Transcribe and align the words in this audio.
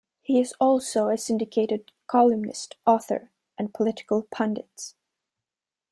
He 0.23 0.39
is 0.39 0.55
also 0.59 1.09
a 1.09 1.17
syndicated 1.19 1.91
columnist, 2.07 2.75
author, 2.87 3.29
and 3.59 3.71
political 3.71 4.23
pundit. 4.31 4.95